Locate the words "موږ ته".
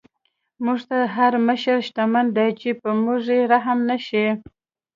0.65-0.97